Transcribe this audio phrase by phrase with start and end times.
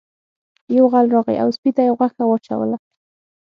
[0.77, 2.77] یو غل راغی او سپي ته یې غوښه واچوله.